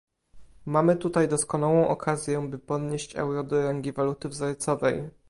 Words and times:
Mamy 0.65 0.95
tutaj 0.95 1.27
doskonałą 1.27 1.87
okazję, 1.87 2.47
by 2.49 2.59
podnieść 2.59 3.15
euro 3.15 3.43
do 3.43 3.63
rangi 3.63 3.91
waluty 3.93 4.29
wzorcowej 4.29 5.09